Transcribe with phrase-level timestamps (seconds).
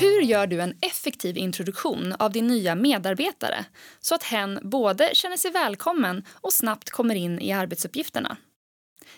[0.00, 3.64] Hur gör du en effektiv introduktion av din nya medarbetare
[4.00, 8.36] så att hen både känner sig välkommen och snabbt kommer in i arbetsuppgifterna?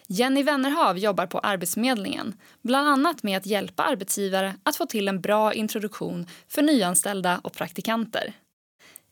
[0.06, 5.20] Jenny Wennerhav jobbar på Arbetsförmedlingen bland annat med att hjälpa arbetsgivare att få till en
[5.20, 8.32] bra introduktion för nyanställda och praktikanter.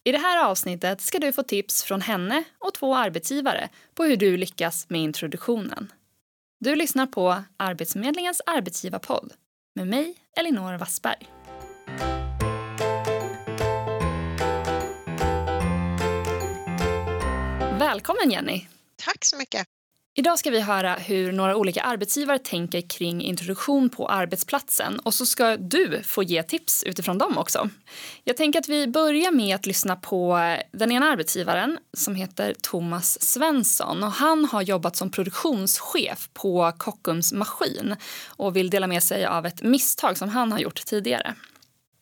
[0.05, 4.17] I det här avsnittet ska du få tips från henne och två arbetsgivare på hur
[4.17, 5.93] du lyckas med introduktionen.
[6.61, 9.33] Du lyssnar på Arbetsförmedlingens arbetsgivarpodd
[9.75, 11.34] med mig, Elinor Wassberg.
[17.79, 18.67] Välkommen Jenny!
[18.97, 19.67] Tack så mycket.
[20.15, 25.27] Idag ska vi höra hur några olika arbetsgivare tänker kring introduktion på arbetsplatsen och så
[25.27, 27.69] ska du få ge tips utifrån dem också.
[28.25, 30.39] Jag tänker att vi börjar med att lyssna på
[30.73, 37.33] den ena arbetsgivaren som heter Thomas Svensson och han har jobbat som produktionschef på Kockums
[37.33, 41.35] Maskin och vill dela med sig av ett misstag som han har gjort tidigare.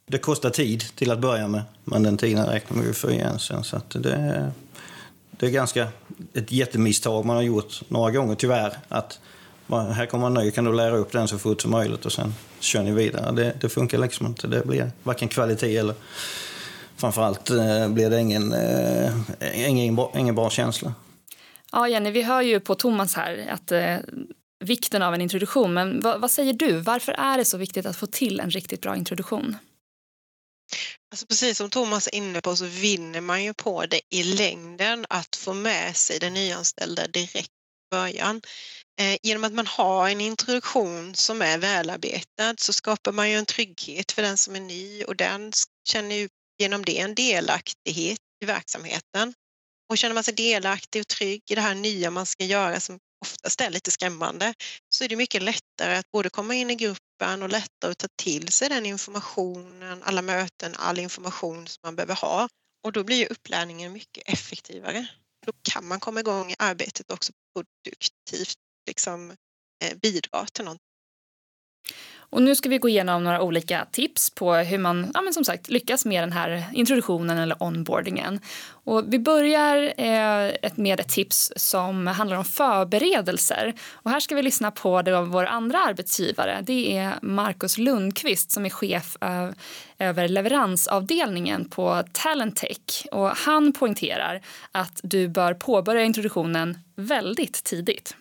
[0.06, 3.64] Det kostar tid till att börja med, men den tiden räknar vi för igen sen.
[3.64, 4.52] Så att det,
[5.42, 5.88] det är ganska
[6.34, 8.76] ett jättemisstag man har gjort några gånger tyvärr.
[8.88, 9.20] Att
[9.68, 12.34] här kommer en ny, kan du lära upp den så fort som möjligt och sen
[12.60, 13.32] kör ni vidare.
[13.32, 14.46] Det, det funkar liksom inte.
[14.46, 15.94] Det blir varken kvalitet eller
[16.96, 20.94] framförallt eh, blir det ingen, eh, ingen, ingen bra känsla.
[21.72, 23.96] Ja, Jenny, vi hör ju på Thomas här att eh,
[24.64, 25.74] vikten av en introduktion.
[25.74, 26.80] Men vad, vad säger du?
[26.80, 29.56] Varför är det så viktigt att få till en riktigt bra introduktion?
[31.10, 35.06] Alltså precis som Thomas är inne på så vinner man ju på det i längden
[35.08, 38.42] att få med sig den nyanställda direkt i början.
[39.00, 43.46] Eh, genom att man har en introduktion som är välarbetad så skapar man ju en
[43.46, 45.52] trygghet för den som är ny och den
[45.88, 49.34] känner ju genom det en delaktighet i verksamheten.
[49.90, 52.98] Och känner man sig delaktig och trygg i det här nya man ska göra som
[53.22, 54.54] oftast är lite skrämmande
[54.88, 58.08] så är det mycket lättare att både komma in i gruppen och lättare att ta
[58.16, 62.48] till sig den informationen, alla möten, all information som man behöver ha.
[62.84, 65.06] Och då blir upplärningen mycket effektivare.
[65.46, 69.30] Då kan man komma igång i arbetet också produktivt, liksom
[69.84, 70.91] eh, bidra till någonting.
[72.32, 75.44] Och nu ska vi gå igenom några olika tips på hur man ja, men som
[75.44, 78.40] sagt, lyckas med den här introduktionen eller onboardingen.
[78.84, 83.74] Och vi börjar eh, med ett tips som handlar om förberedelser.
[83.92, 86.62] Och här ska vi lyssna på det av vår andra arbetsgivare.
[86.62, 89.52] Det är Markus Lundqvist som är chef ö,
[89.98, 93.06] över leveransavdelningen på Talentech.
[93.12, 94.40] Och han poängterar
[94.72, 98.16] att du bör påbörja introduktionen väldigt tidigt.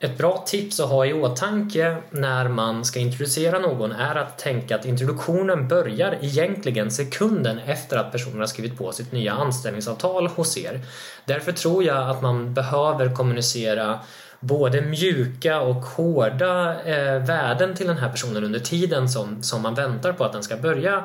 [0.00, 4.76] Ett bra tips att ha i åtanke när man ska introducera någon är att tänka
[4.76, 10.58] att introduktionen börjar egentligen sekunden efter att personen har skrivit på sitt nya anställningsavtal hos
[10.58, 10.80] er.
[11.24, 14.00] Därför tror jag att man behöver kommunicera
[14.40, 19.74] både mjuka och hårda eh, värden till den här personen under tiden som, som man
[19.74, 21.04] väntar på att den ska börja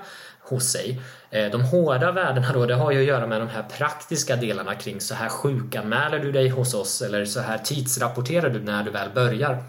[0.54, 1.02] hos sig.
[1.30, 4.76] Eh, de hårda värdena då, det har ju att göra med de här praktiska delarna
[4.76, 8.92] kring så här sjukanmäler du dig hos oss eller så här tidsrapporterar du när du
[8.92, 9.64] väl börjar.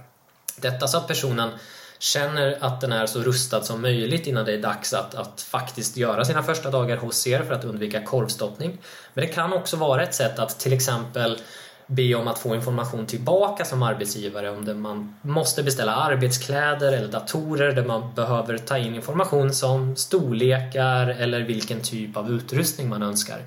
[0.56, 1.50] Detta så att personen
[1.98, 5.96] känner att den är så rustad som möjligt innan det är dags att, att faktiskt
[5.96, 8.78] göra sina första dagar hos er för att undvika korvstoppning.
[9.14, 11.38] Men det kan också vara ett sätt att till exempel
[11.86, 17.08] be om att få information tillbaka som arbetsgivare om det man måste beställa arbetskläder eller
[17.08, 23.02] datorer där man behöver ta in information som storlekar eller vilken typ av utrustning man
[23.02, 23.38] önskar.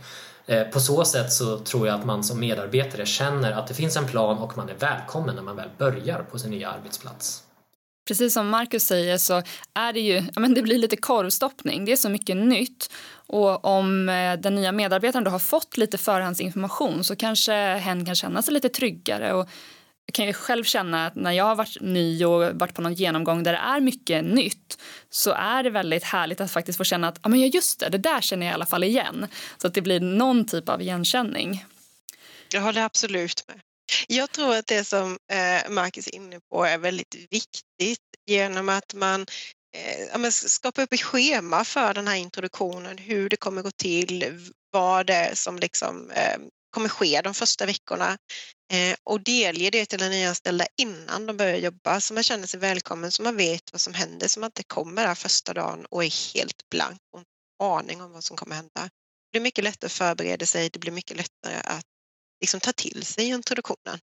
[0.45, 3.97] Eh, på så sätt så tror jag att man som medarbetare känner att det finns
[3.97, 7.43] en plan och man är välkommen när man väl börjar på sin nya arbetsplats.
[8.07, 9.41] Precis som Marcus säger så
[9.73, 11.85] är det ju, ja, men det blir lite korvstoppning.
[11.85, 12.89] Det är så mycket nytt.
[13.27, 18.15] Och om eh, den nya medarbetaren då har fått lite förhandsinformation så kanske hen kan
[18.15, 19.33] känna sig lite tryggare.
[19.33, 19.49] Och
[20.05, 22.93] jag kan ju själv känna att när jag har varit ny och varit på någon
[22.93, 27.07] genomgång där det är mycket nytt så är det väldigt härligt att faktiskt få känna
[27.07, 29.27] att ja, men just det, det där känner jag i alla fall igen.
[29.57, 31.65] Så att det blir någon typ av igenkänning.
[32.53, 33.59] Jag håller absolut med.
[34.07, 38.93] Jag tror att det som eh, Marcus är inne på är väldigt viktigt genom att
[38.93, 39.25] man
[39.75, 44.41] eh, skapa upp ett schema för den här introduktionen, hur det kommer gå till,
[44.71, 46.37] vad det är som liksom, eh,
[46.69, 48.17] kommer ske de första veckorna
[48.73, 52.59] eh, och delge det till den nyanställda innan de börjar jobba så man känner sig
[52.59, 56.03] välkommen, så man vet vad som händer, så man inte kommer där första dagen och
[56.03, 57.29] är helt blank och inte
[57.63, 58.81] aning om vad som kommer hända.
[58.81, 61.85] Det blir mycket lättare att förbereda sig, det blir mycket lättare att
[62.41, 63.99] liksom ta till sig introduktionen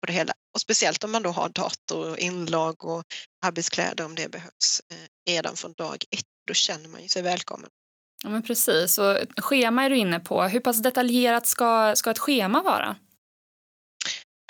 [0.00, 0.32] på det hela.
[0.54, 3.04] Och speciellt om man då har dator, inlag och
[3.46, 6.24] arbetskläder om det behövs eh, redan från dag ett.
[6.46, 7.70] Då känner man ju sig välkommen.
[8.24, 8.98] Ja, men precis.
[8.98, 10.42] Och schema är du inne på.
[10.42, 12.96] Hur pass detaljerat ska, ska ett schema vara?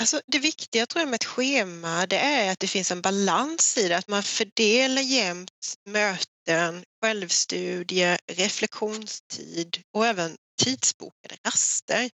[0.00, 3.78] Alltså, det viktiga tror jag med ett schema det är att det finns en balans
[3.78, 12.10] i det, att man fördelar jämt möten, självstudie, reflektionstid och även tidsbokade raster.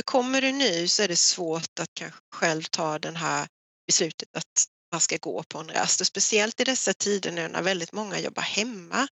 [0.00, 3.48] För kommer du ny så är det svårt att kanske själv ta det här
[3.86, 7.62] beslutet att man ska gå på en rast och speciellt i dessa tider nu när
[7.62, 9.08] väldigt många jobbar hemma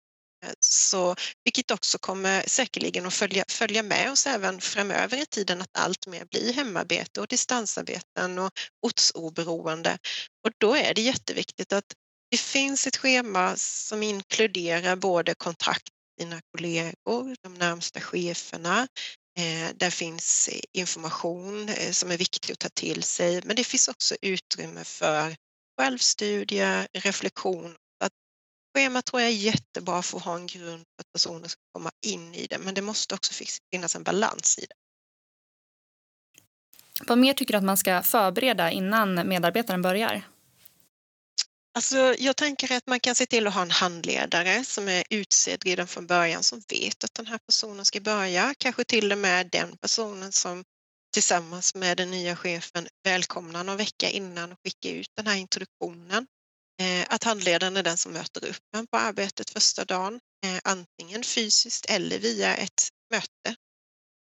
[0.44, 5.60] eh, så, vilket också kommer säkerligen att följa, följa med oss även framöver i tiden
[5.60, 8.50] att allt mer blir hemarbete och distansarbeten och
[8.86, 9.98] ortsoberoende.
[10.46, 11.94] Och då är det jätteviktigt att
[12.30, 15.88] det finns ett schema som inkluderar både kontakt
[16.18, 18.88] med dina kollegor, de närmsta cheferna,
[19.36, 23.64] Eh, där finns eh, information eh, som är viktig att ta till sig, men det
[23.64, 25.36] finns också utrymme för
[25.78, 27.76] självstudie, reflektion
[28.76, 31.90] Schema tror jag är jättebra för att ha en grund för att personer ska komma
[32.06, 34.74] in i det, men det måste också finnas en balans i det.
[37.06, 40.22] Vad mer tycker du att man ska förbereda innan medarbetaren börjar?
[41.76, 45.64] Alltså, jag tänker att man kan se till att ha en handledare som är utsedd
[45.64, 48.54] redan från början som vet att den här personen ska börja.
[48.58, 50.64] Kanske till och med den personen som
[51.14, 56.26] tillsammans med den nya chefen välkomnar någon vecka innan och skickar ut den här introduktionen.
[56.80, 61.24] Eh, att handledaren är den som möter upp en på arbetet första dagen, eh, antingen
[61.24, 63.56] fysiskt eller via ett möte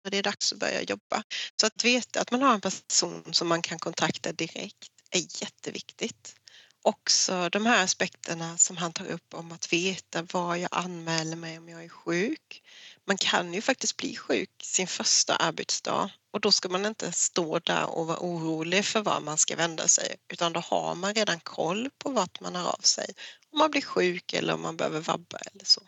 [0.05, 1.23] när det är dags att börja jobba.
[1.61, 6.40] Så att veta att man har en person som man kan kontakta direkt är jätteviktigt.
[6.83, 11.59] Också de här aspekterna som han tar upp om att veta var jag anmäler mig
[11.59, 12.63] om jag är sjuk.
[13.05, 17.59] Man kan ju faktiskt bli sjuk sin första arbetsdag och då ska man inte stå
[17.59, 21.41] där och vara orolig för var man ska vända sig utan då har man redan
[21.41, 23.15] koll på vart man har av sig.
[23.53, 25.83] Om man blir sjuk eller om man behöver vabba eller så.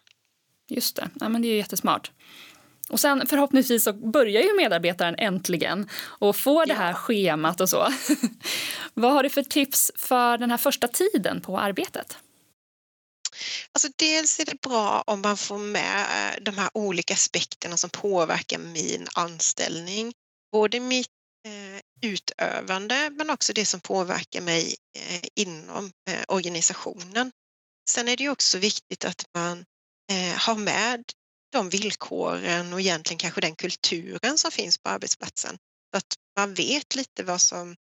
[0.68, 2.10] Just det, ja, men det är jättesmart.
[2.88, 6.94] Och sen förhoppningsvis så börjar ju medarbetaren äntligen och får det här ja.
[6.94, 7.88] schemat och så.
[8.94, 12.16] Vad har du för tips för den här första tiden på arbetet?
[13.72, 17.90] Alltså dels är det bra om man får med eh, de här olika aspekterna som
[17.90, 20.12] påverkar min anställning.
[20.52, 21.08] Både mitt
[21.46, 27.32] eh, utövande men också det som påverkar mig eh, inom eh, organisationen.
[27.90, 29.64] Sen är det också viktigt att man
[30.36, 31.04] har med
[31.52, 35.58] de villkoren och egentligen kanske den kulturen som finns på arbetsplatsen.
[35.90, 37.76] Så att man vet lite vad som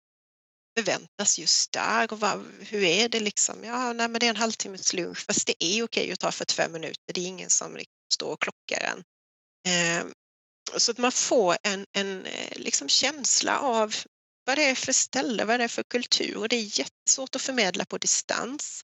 [0.79, 3.65] förväntas just där och vad, hur är det liksom?
[3.65, 6.73] Ja, nej, men det är en halvtimmes lunch fast det är okej att ta 45
[6.73, 7.13] minuter.
[7.15, 9.05] Det är ingen som liksom står och klockar en.
[9.73, 10.07] Eh,
[10.77, 13.95] så att man får en, en eh, liksom känsla av
[14.45, 17.43] vad det är för ställe, vad det är för kultur och det är jättesvårt att
[17.43, 18.81] förmedla på distans.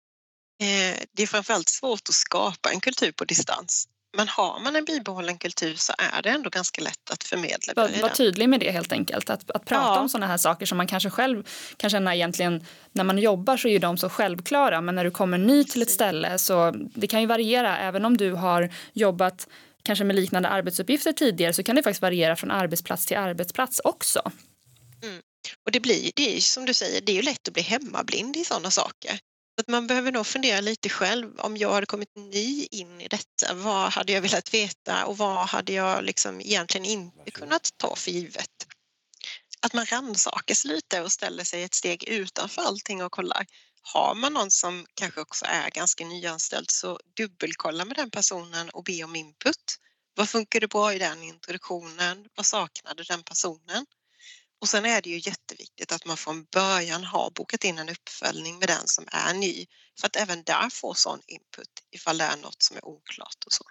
[0.61, 3.87] Eh, det är framförallt svårt att skapa en kultur på distans.
[4.17, 7.73] Men har man en bibehållen kultur så är det ändå ganska lätt att förmedla.
[7.75, 9.29] Var, var tydlig med det helt enkelt.
[9.29, 9.99] Att, att prata ja.
[9.99, 11.47] om sådana här saker som man kanske själv
[11.77, 15.11] kan känna egentligen när man jobbar så är ju de så självklara men när du
[15.11, 19.47] kommer ny till ett ställe så det kan ju variera även om du har jobbat
[19.83, 24.31] kanske med liknande arbetsuppgifter tidigare så kan det faktiskt variera från arbetsplats till arbetsplats också.
[25.03, 25.21] Mm.
[25.65, 28.37] Och det blir, det är som du säger, det är ju lätt att bli hemmablind
[28.37, 29.19] i sådana saker.
[29.61, 33.53] Att man behöver nog fundera lite själv om jag hade kommit ny in i detta.
[33.53, 38.11] Vad hade jag velat veta och vad hade jag liksom egentligen inte kunnat ta för
[38.11, 38.67] givet?
[39.61, 43.45] Att man rannsakar sig lite och ställer sig ett steg utanför allting och kollar.
[43.81, 48.83] Har man någon som kanske också är ganska nyanställd så dubbelkolla med den personen och
[48.83, 49.77] be om input.
[50.15, 52.27] Vad funkade bra i den introduktionen?
[52.35, 53.85] Vad saknade den personen?
[54.61, 58.59] Och sen är det ju jätteviktigt att man från början har bokat in en uppföljning
[58.59, 59.65] med den som är ny
[59.99, 63.53] för att även där få sån input ifall det är något som är oklart och
[63.53, 63.63] så.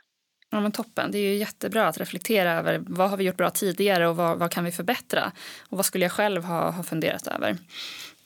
[0.51, 1.11] Ja, men toppen.
[1.11, 4.39] Det är ju jättebra att reflektera över vad har vi gjort bra tidigare och vad,
[4.39, 5.33] vad kan vi förbättra?
[5.59, 7.59] Och vad skulle jag själv ha, ha funderat över?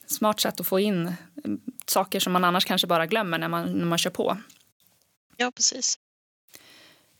[0.07, 1.13] Smart sätt att få in
[1.45, 4.37] mm, saker som man annars kanske bara glömmer när man, när man kör på.
[5.37, 5.99] Ja, precis.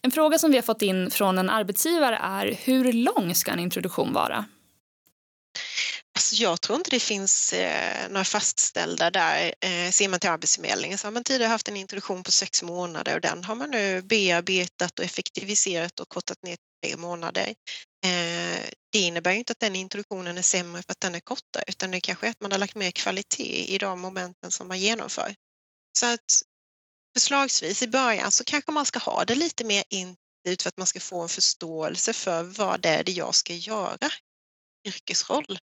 [0.02, 3.60] En fråga som vi har fått in från en arbetsgivare är hur lång ska en
[3.60, 4.46] introduktion vara?
[6.36, 9.54] Alltså, jag tror inte det finns eh, några fastställda där.
[9.62, 13.15] Eh, ser man till Arbetsförmedlingen så har man tidigare haft en introduktion på sex månader
[13.15, 17.48] och den har man nu bearbetat och effektiviserat och kortat ner till tre månader.
[18.06, 21.92] Eh, det innebär inte att den introduktionen är sämre för att den är kortare utan
[21.92, 25.36] det kanske är att man har lagt mer kvalitet i de momenten som man genomför.
[26.00, 26.42] Så att
[27.18, 30.88] förslagsvis i början så kanske man ska ha det lite mer intensivt för att man
[30.88, 34.10] ska få en förståelse för vad det är det jag ska göra
[34.88, 35.58] yrkesroll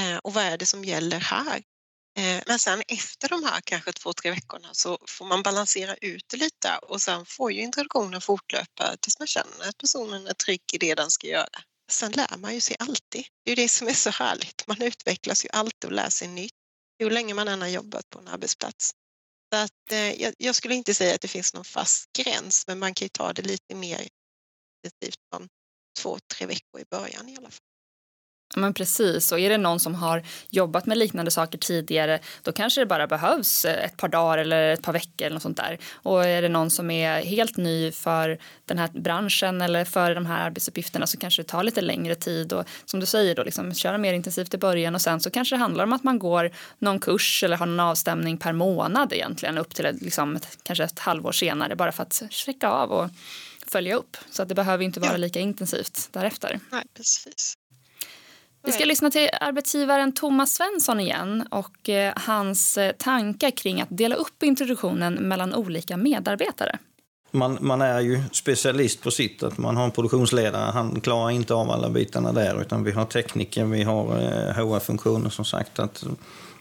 [0.00, 1.62] Eh, och vad är det som gäller här?
[2.18, 6.24] Eh, men sen efter de här kanske två, tre veckorna så får man balansera ut
[6.28, 10.60] det lite och sen får ju introduktionen fortlöpa tills man känner att personen är trygg
[10.72, 11.62] i det den ska göra.
[11.90, 13.26] sen lär man ju sig alltid.
[13.44, 14.66] Det är ju det som är så härligt.
[14.66, 16.52] Man utvecklas ju alltid och lär sig nytt
[16.98, 18.90] hur länge man än har jobbat på en arbetsplats.
[19.52, 22.78] Så att, eh, jag, jag, skulle inte säga att det finns någon fast gräns men
[22.78, 24.08] man kan ju ta det lite mer
[24.84, 25.48] intensivt från
[26.00, 27.66] två, tre veckor i början i alla fall.
[28.56, 32.80] Men precis, och är det någon som har jobbat med liknande saker tidigare då kanske
[32.80, 35.78] det bara behövs ett par dagar eller ett par veckor eller något sånt där.
[35.92, 40.26] Och är det någon som är helt ny för den här branschen eller för de
[40.26, 43.74] här arbetsuppgifterna så kanske det tar lite längre tid och som du säger då liksom
[43.74, 46.50] köra mer intensivt i början och sen så kanske det handlar om att man går
[46.78, 50.98] någon kurs eller har någon avstämning per månad egentligen upp till liksom ett, kanske ett
[50.98, 53.10] halvår senare bara för att checka av och
[53.66, 56.60] följa upp så att det behöver inte vara lika intensivt därefter.
[56.70, 57.56] Nej, precis.
[58.66, 63.88] Vi ska lyssna till arbetsgivaren Thomas Svensson igen och eh, hans eh, tankar kring att
[63.90, 66.78] dela upp introduktionen mellan olika medarbetare.
[67.30, 69.42] Man, man, är ju specialist på sitt.
[69.42, 72.60] Att man har en produktionsledare, han klarar inte av alla bitarna där.
[72.60, 74.04] Utan vi har tekniker, vi har
[74.52, 75.78] HR-funktioner som sagt.
[75.78, 76.04] Att,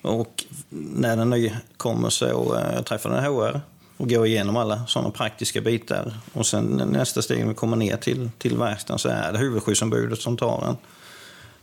[0.02, 3.62] och när den nya kommer så träffar den HR
[3.98, 6.14] och går igenom alla sådana praktiska bitar.
[6.34, 10.20] Och sen nästa steg när vi kommer ner till, till verkstaden så är det huvudskyddsombudet
[10.20, 10.78] som tar en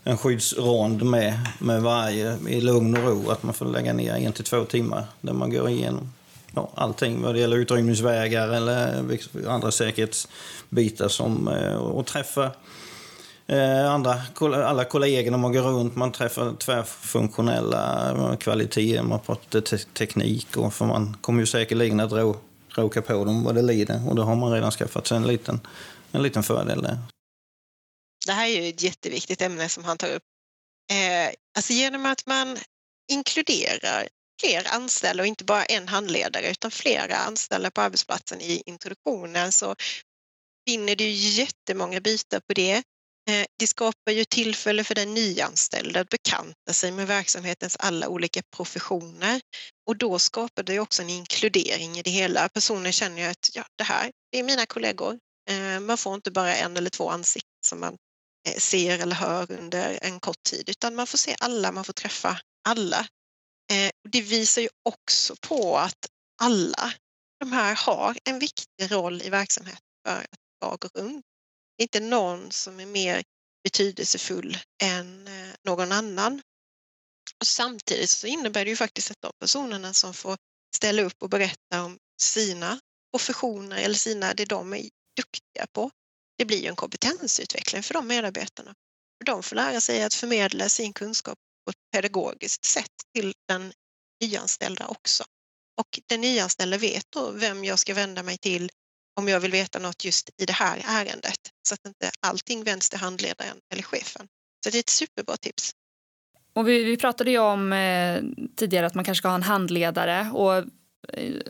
[0.04, 3.30] en skyddsrond med, med varje i lugn och ro.
[3.30, 6.12] Att man får lägga ner en till två timmar där man går igenom
[6.54, 9.04] ja, allting vad det gäller utrymningsvägar eller
[9.48, 12.50] andra säkerhetsbitar som, eh, och träffa
[13.46, 14.20] eh, andra,
[14.64, 15.96] alla kollegor när man går runt.
[15.96, 22.36] Man träffar tvärfunktionella kvaliteter, man pratar eh, teknik och för man kommer ju säkerligen att
[22.68, 25.60] råka på dem vad det lider och då har man redan skaffat sig en liten,
[26.12, 26.98] en liten fördel där.
[28.26, 30.22] Det här är ju ett jätteviktigt ämne som han tar upp.
[30.90, 32.58] Eh, alltså genom att man
[33.10, 34.08] inkluderar
[34.40, 39.76] fler anställda och inte bara en handledare utan flera anställda på arbetsplatsen i introduktionen så
[40.66, 42.82] vinner du jättemånga bitar på det.
[43.30, 48.42] Eh, det skapar ju tillfälle för den nyanställda att bekanta sig med verksamhetens alla olika
[48.56, 49.40] professioner
[49.86, 52.48] och då skapar det också en inkludering i det hela.
[52.48, 55.18] Personen känner ju att ja, det här det är mina kollegor.
[55.50, 57.96] Eh, man får inte bara en eller två ansikten som man
[58.48, 61.92] Eh, ser eller hör under en kort tid utan man får se alla, man får
[61.92, 63.06] träffa alla.
[63.70, 66.06] Eh, det visar ju också på att
[66.42, 66.92] alla
[67.40, 71.24] de här har en viktig roll i verksamheten för att jag går runt.
[71.76, 73.22] Det är inte någon som är mer
[73.64, 76.42] betydelsefull än eh, någon annan.
[77.40, 80.36] Och samtidigt så innebär det ju faktiskt att de personerna som får
[80.76, 82.80] ställa upp och berätta om sina
[83.12, 85.90] professioner eller sina, det de är duktiga på,
[86.42, 88.74] det blir ju en kompetensutveckling för de medarbetarna.
[89.24, 93.72] De får lära sig att förmedla sin kunskap på ett pedagogiskt sätt till den
[94.22, 95.24] nyanställda också.
[95.80, 98.70] Och den nyanställda vet då vem jag ska vända mig till
[99.20, 102.90] om jag vill veta något just i det här ärendet så att inte allting vänds
[102.90, 104.26] till handledaren eller chefen.
[104.64, 105.72] Så det är ett superbra tips.
[106.52, 108.22] Och vi, vi pratade ju om eh,
[108.56, 110.64] tidigare att man kanske ska ha en handledare och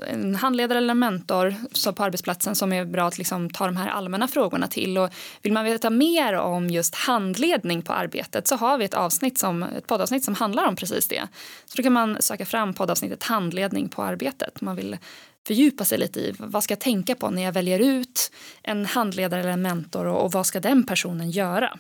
[0.07, 3.77] en handledare eller en mentor så på arbetsplatsen som är bra att liksom ta de
[3.77, 4.99] här allmänna frågorna till.
[4.99, 5.11] Och
[5.43, 9.63] vill man veta mer om just handledning på arbetet så har vi ett, avsnitt som,
[9.63, 11.29] ett poddavsnitt som handlar om precis det.
[11.67, 14.61] Så då kan man söka fram poddavsnittet handledning på arbetet.
[14.61, 14.99] Man vill
[15.47, 18.33] fördjupa sig lite i vad ska jag tänka på när jag väljer ut
[18.63, 21.79] en handledare eller en mentor och, och vad ska den personen göra?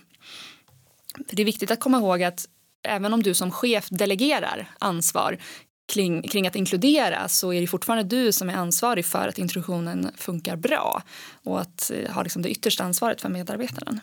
[1.28, 2.48] För det är viktigt att komma ihåg att
[2.82, 5.38] även om du som chef delegerar ansvar
[5.86, 10.12] kring, kring att inkludera så är det fortfarande du som är ansvarig för att introduktionen
[10.16, 11.02] funkar bra
[11.42, 14.00] och att eh, ha liksom det yttersta ansvaret för medarbetaren.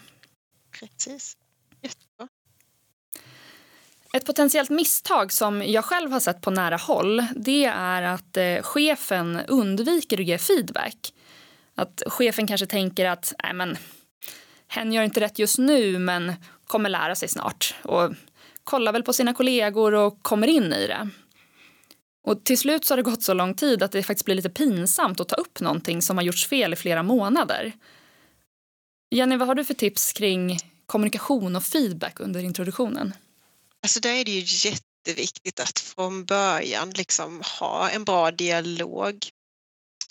[0.80, 1.38] Precis.
[1.82, 2.28] Jättebra.
[4.14, 8.62] Ett potentiellt misstag som jag själv har sett på nära håll det är att eh,
[8.62, 11.14] chefen undviker att ge feedback.
[11.76, 13.78] Att chefen kanske tänker att Nej, men,
[14.68, 16.34] hen gör inte rätt just nu men
[16.68, 18.14] kommer lära sig snart och
[18.64, 21.10] kollar väl på sina kollegor och kommer in i det.
[22.24, 24.50] Och till slut så har det gått så lång tid att det faktiskt blir lite
[24.50, 27.74] pinsamt att ta upp någonting som har gjorts fel i flera månader.
[29.16, 33.14] Jenny, vad har du för tips kring kommunikation och feedback under introduktionen?
[33.84, 39.26] Alltså där är det ju jätteviktigt att från början liksom ha en bra dialog.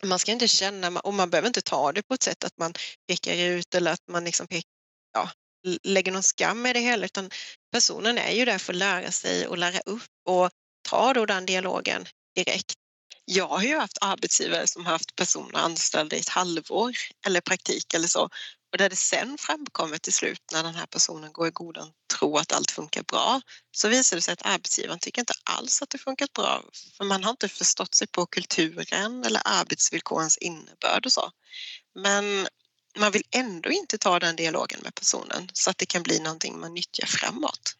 [0.05, 2.73] Man ska inte känna, och man behöver inte ta det på ett sätt att man
[3.09, 4.71] pekar ut eller att man liksom pekar,
[5.13, 5.31] ja,
[5.85, 7.31] lägger någon skam i det hela utan
[7.73, 10.51] personen är ju där för att lära sig och lära upp och
[10.91, 12.73] ta då den dialogen direkt.
[13.25, 17.95] Jag har ju haft arbetsgivare som har haft personer anställda i ett halvår eller praktik
[17.95, 18.29] eller så
[18.73, 22.37] och där det sen framkommer till slut när den här personen går i godan tro
[22.37, 23.41] att allt funkar bra
[23.71, 26.65] så visar det sig att arbetsgivaren tycker inte alls att det funkat bra
[26.97, 31.31] för man har inte förstått sig på kulturen eller arbetsvillkorens innebörd och så.
[31.95, 32.49] Men
[32.97, 36.61] man vill ändå inte ta den dialogen med personen så att det kan bli någonting
[36.61, 37.77] man nyttjar framåt.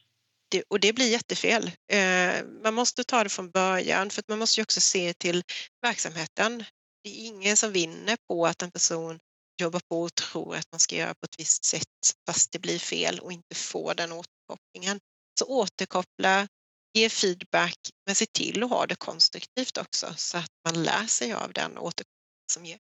[0.51, 1.71] Det, och det blir jättefel.
[1.93, 5.43] Eh, man måste ta det från början för att man måste ju också se till
[5.83, 6.65] verksamheten.
[7.05, 9.19] Det är ingen som vinner på att en person
[9.61, 11.85] jobbar på och tror att man ska göra på ett visst sätt
[12.29, 15.01] fast det blir fel och inte får den återkopplingen.
[15.39, 16.49] Så återkoppla,
[16.95, 21.33] ge feedback men se till att ha det konstruktivt också så att man lär sig
[21.33, 22.79] av den återkopplingen som ger.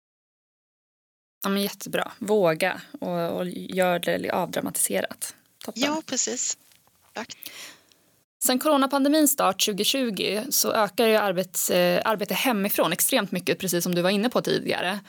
[1.43, 2.11] Ja, men jättebra.
[2.19, 5.35] Våga och, och gör det avdramatiserat.
[5.57, 5.83] Toppen.
[5.83, 6.57] Ja, precis.
[7.13, 7.37] Tack.
[8.43, 13.95] Sen coronapandemins start 2020 så ökar ju arbets, eh, arbete hemifrån extremt mycket, precis som
[13.95, 14.99] du var inne på tidigare.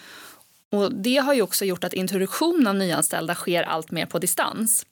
[0.71, 4.87] Och det har ju också gjort att introduktion av nyanställda sker allt mer på distans.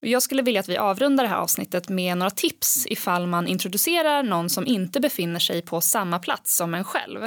[0.00, 4.22] Jag skulle vilja att vi avrundar det här avsnittet med några tips ifall man introducerar
[4.22, 7.22] någon som inte befinner sig på samma plats som en själv.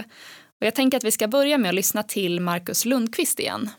[0.60, 3.70] Och jag tänker att vi ska börja med att lyssna till Marcus Lundqvist igen.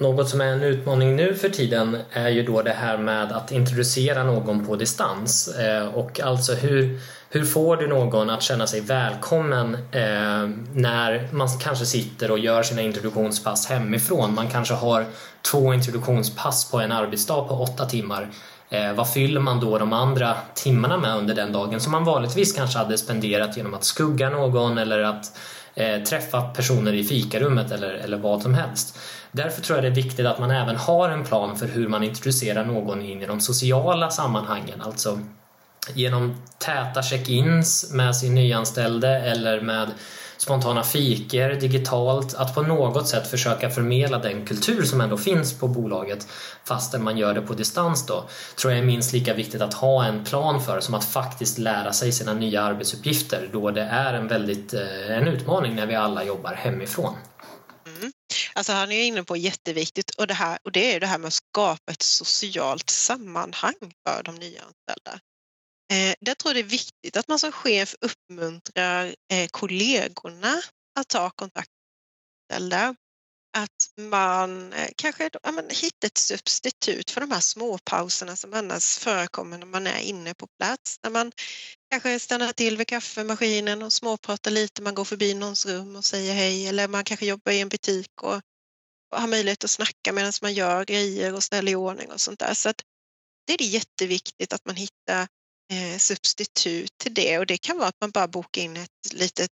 [0.00, 3.52] Något som är en utmaning nu för tiden är ju då det här med att
[3.52, 5.48] introducera någon på distans.
[5.48, 7.00] Eh, och alltså hur,
[7.30, 12.62] hur får du någon att känna sig välkommen eh, när man kanske sitter och gör
[12.62, 14.34] sina introduktionspass hemifrån?
[14.34, 15.06] Man kanske har
[15.50, 18.28] två introduktionspass på en arbetsdag på åtta timmar.
[18.70, 22.52] Eh, vad fyller man då de andra timmarna med under den dagen som man vanligtvis
[22.52, 25.32] kanske hade spenderat genom att skugga någon eller att
[26.08, 28.98] träffa personer i fikarummet eller, eller vad som helst.
[29.32, 32.02] Därför tror jag det är viktigt att man även har en plan för hur man
[32.02, 35.20] introducerar någon in i de sociala sammanhangen, alltså
[35.94, 39.90] genom täta check-ins med sin nyanställde eller med
[40.38, 45.68] spontana fiker digitalt, att på något sätt försöka förmedla den kultur som ändå finns på
[45.68, 46.28] bolaget
[46.64, 48.24] fastän man gör det på distans då,
[48.56, 51.92] tror jag är minst lika viktigt att ha en plan för som att faktiskt lära
[51.92, 56.24] sig sina nya arbetsuppgifter då det är en väldigt eh, en utmaning när vi alla
[56.24, 57.14] jobbar hemifrån.
[58.52, 61.28] Alltså han är inne på jätteviktigt och det, här, och det är det här med
[61.28, 63.74] att skapa ett socialt sammanhang
[64.06, 65.20] för de nyanställda.
[65.92, 70.62] Eh, där tror jag det är viktigt att man som chef uppmuntrar eh, kollegorna
[71.00, 71.70] att ta kontakt
[72.48, 72.94] med anställda
[73.56, 78.98] att man eh, kanske ja, men, hittar ett substitut för de här småpauserna som annars
[78.98, 80.98] förekommer när man är inne på plats.
[81.02, 81.32] När man
[81.90, 86.34] kanske stannar till vid kaffemaskinen och småpratar lite, man går förbi någons rum och säger
[86.34, 88.40] hej eller man kanske jobbar i en butik och,
[89.12, 92.38] och har möjlighet att snacka medan man gör grejer och ställer i ordning och sånt
[92.38, 92.54] där.
[92.54, 92.82] Så att
[93.46, 95.28] det är jätteviktigt att man hittar
[95.72, 99.50] eh, substitut till det och det kan vara att man bara bokar in ett litet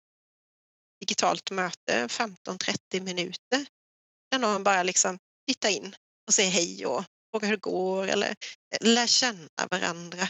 [1.01, 3.67] digitalt möte, 15-30 minuter,
[4.33, 5.19] kan någon bara liksom
[5.49, 5.95] titta in
[6.27, 8.35] och säga hej och fråga hur det går eller
[8.81, 10.29] lära lär känna varandra.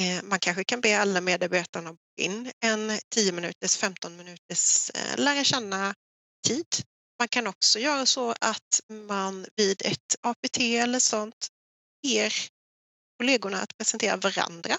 [0.00, 5.16] Eh, man kanske kan be alla medarbetarna boka in en 10 minuters, 15 minuters eh,
[5.16, 5.94] lära känna
[6.46, 6.66] tid.
[7.18, 11.48] Man kan också göra så att man vid ett APT eller sånt
[12.02, 12.32] ger
[13.18, 14.76] kollegorna att presentera varandra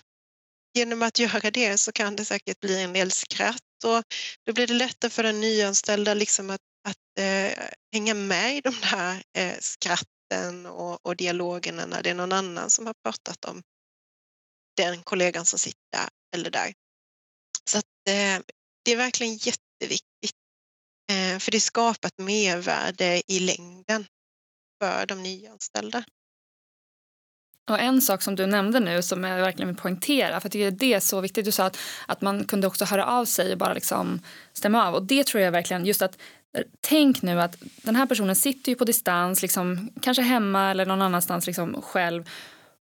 [0.73, 4.03] genom att göra det så kan det säkert bli en del skratt och
[4.45, 8.73] då blir det lättare för den nyanställda liksom att, att eh, hänga med i de
[8.91, 13.63] där eh, skratten och, och dialogerna när det är någon annan som har pratat om
[14.77, 16.73] den kollegan som sitter där eller där.
[17.69, 18.43] Så att, eh,
[18.85, 20.37] det är verkligen jätteviktigt
[21.11, 24.05] eh, för det skapar ett mervärde i längden
[24.81, 26.03] för de nyanställda.
[27.69, 30.93] Och en sak som du nämnde nu som jag verkligen vill poängtera, för jag det
[30.93, 33.73] är så viktigt, du sa att, att man kunde också höra av sig och bara
[33.73, 34.21] liksom
[34.53, 34.95] stämma av.
[34.95, 36.17] Och det tror jag verkligen, just att
[36.81, 41.01] tänk nu att den här personen sitter ju på distans, liksom, kanske hemma eller någon
[41.01, 42.29] annanstans liksom själv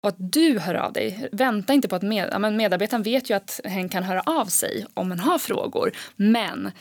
[0.05, 1.29] och att du hör av dig.
[1.31, 5.09] Vänta inte på att med, medarbetaren vet ju att hen kan höra av sig om
[5.09, 5.91] man har frågor.
[6.15, 6.71] Men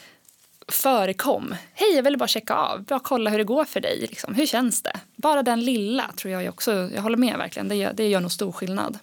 [0.69, 1.55] förekom.
[1.73, 2.85] Hej, jag ville bara checka av.
[2.85, 4.01] Bara kolla hur det går för dig.
[4.01, 4.35] Liksom.
[4.35, 5.01] Hur känns det?
[5.17, 8.33] Bara den lilla tror jag också, jag håller med verkligen, det gör, det gör nog
[8.33, 8.99] stor skillnad.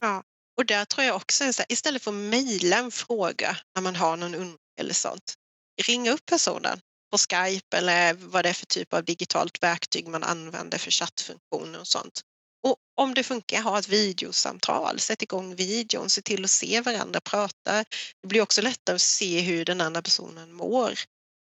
[0.00, 0.22] Ja,
[0.56, 3.96] och där tror jag också så här, istället för att mejla en fråga när man
[3.96, 5.34] har någon undran eller sånt,
[5.78, 10.22] ringa upp personen på Skype eller vad det är för typ av digitalt verktyg man
[10.22, 12.20] använder för chattfunktioner och sånt.
[12.62, 17.20] Och om det funkar, ha ett videosamtal, sätt igång videon, se till att se varandra
[17.20, 17.84] prata.
[18.22, 20.92] Det blir också lättare att se hur den andra personen mår.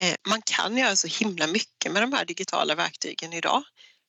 [0.04, 3.64] Eh, man kan göra så himla mycket med de här digitala verktygen idag.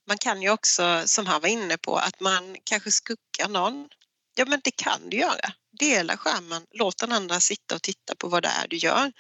[0.09, 3.89] Man kan ju också, som han var inne på, att man kanske skuggar någon.
[4.35, 5.53] Ja, men det kan du göra.
[5.79, 9.13] Dela skärmen, låt den andra sitta och titta på vad det är du gör.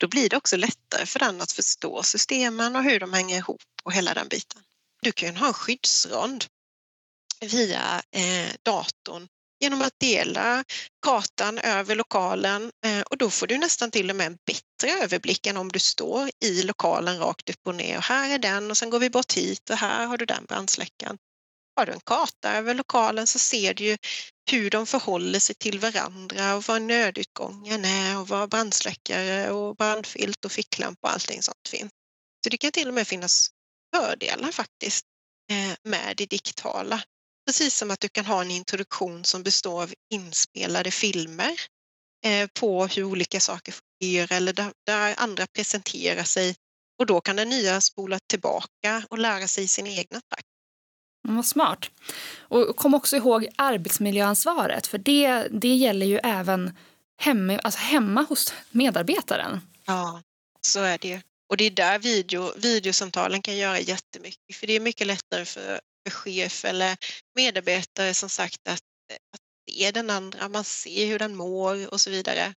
[0.00, 3.62] Då blir det också lättare för den att förstå systemen och hur de hänger ihop
[3.82, 4.62] och hela den biten.
[5.02, 6.44] Du kan ju ha en skyddsrond
[7.40, 9.28] via eh, datorn
[9.60, 10.64] genom att dela
[11.02, 15.46] kartan över lokalen eh, och då får du nästan till och med en bättre överblick
[15.46, 18.76] än om du står i lokalen rakt upp och ner och här är den och
[18.76, 21.18] sen går vi bort hit och här har du den brandsläckaren.
[21.80, 23.96] Har du en karta över lokalen så ser du ju
[24.50, 30.44] hur de förhåller sig till varandra och var nödutgången är och var brandsläckare och brandfilt
[30.44, 31.92] och ficklampa och allting sånt finns.
[32.44, 33.50] Så det kan till och med finnas
[33.94, 35.04] fördelar faktiskt
[35.50, 37.02] eh, med det digitala.
[37.46, 41.52] Precis som att du kan ha en introduktion som består av inspelade filmer
[42.24, 46.54] eh, på hur olika saker fungerar eller där andra presenterar sig
[46.98, 50.46] och då kan den nya spola tillbaka och lära sig sin egna takt.
[51.24, 51.90] Mm, vad smart.
[52.38, 56.76] Och kom också ihåg arbetsmiljöansvaret för det, det gäller ju även
[57.18, 59.60] hemma, alltså hemma hos medarbetaren.
[59.86, 60.22] Ja,
[60.60, 61.20] så är det ju.
[61.48, 65.80] Och det är där video, videosamtalen kan göra jättemycket för det är mycket lättare för,
[66.04, 66.96] för chef eller
[67.36, 72.10] medarbetare som sagt att, att se den andra, man ser hur den mår och så
[72.10, 72.54] vidare.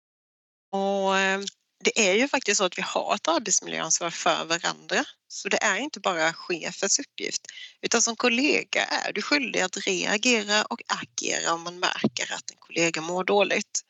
[0.72, 1.42] Och eh,
[1.84, 5.06] det är ju faktiskt så att vi har ett arbetsmiljöansvar för varandra.
[5.28, 7.42] Så det är inte bara chefens uppgift
[7.82, 12.58] utan som kollega är du skyldig att reagera och agera om man märker att en
[12.60, 13.82] kollega mår dåligt.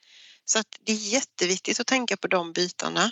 [0.45, 3.11] Så att det är jätteviktigt att tänka på de bitarna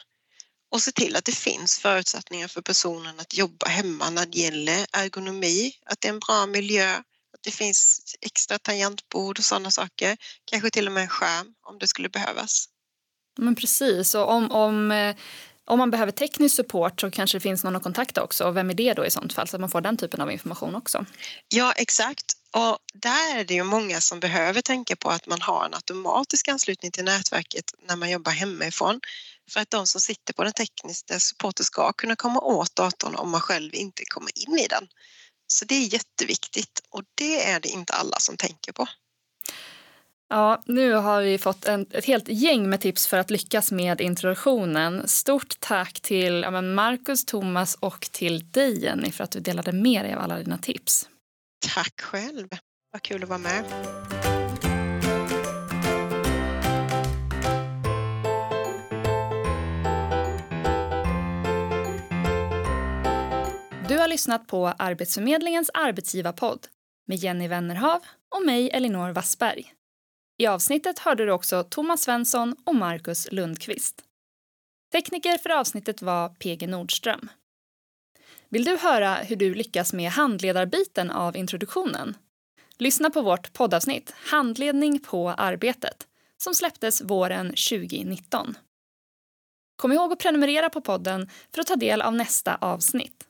[0.71, 4.87] och se till att det finns förutsättningar för personen att jobba hemma när det gäller
[4.91, 6.95] ergonomi, att det är en bra miljö,
[7.33, 10.17] att det finns extra tangentbord och sådana saker.
[10.45, 12.65] Kanske till och med en skärm om det skulle behövas.
[13.37, 15.15] Men precis, och om, om, eh,
[15.65, 18.43] om man behöver teknisk support så kanske det finns någon att kontakta också.
[18.43, 19.47] Och vem är det då i sånt fall?
[19.47, 21.05] Så att man får den typen av information också.
[21.47, 22.33] Ja, exakt.
[22.53, 26.47] Och där är det ju många som behöver tänka på att man har en automatisk
[26.47, 28.99] anslutning till nätverket när man jobbar hemifrån.
[29.51, 33.29] För att de som sitter på den tekniska supporten ska kunna komma åt datorn om
[33.29, 34.87] man själv inte kommer in i den.
[35.47, 38.87] Så det är jätteviktigt och det är det inte alla som tänker på.
[40.33, 44.01] Ja, nu har vi fått en, ett helt gäng med tips för att lyckas med
[44.01, 45.07] introduktionen.
[45.07, 50.05] Stort tack till ja, Marcus, Thomas och till dig Jenny för att du delade med
[50.05, 51.09] dig av alla dina tips.
[51.75, 52.47] Tack själv.
[52.91, 53.63] Vad kul att vara med.
[63.87, 66.67] Du har lyssnat på Arbetsförmedlingens arbetsgivarpodd
[67.07, 68.01] med Jenny Wennerhav
[68.35, 69.73] och mig Elinor Wassberg.
[70.41, 74.03] I avsnittet hörde du också Thomas Svensson och Marcus Lundqvist.
[74.91, 77.29] Tekniker för avsnittet var PG Nordström.
[78.49, 82.17] Vill du höra hur du lyckas med handledarbiten av introduktionen?
[82.77, 86.07] Lyssna på vårt poddavsnitt Handledning på arbetet
[86.43, 88.57] som släpptes våren 2019.
[89.75, 93.27] Kom ihåg att prenumerera på podden för att ta del av nästa avsnitt.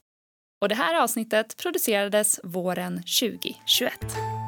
[0.62, 4.41] Och det här avsnittet producerades våren 2021.